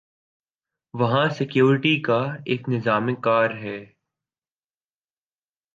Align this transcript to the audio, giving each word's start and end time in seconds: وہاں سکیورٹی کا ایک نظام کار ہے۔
وہاں 0.93 1.27
سکیورٹی 1.29 2.01
کا 2.01 2.19
ایک 2.45 2.69
نظام 2.69 3.15
کار 3.15 3.49
ہے۔ 3.57 3.77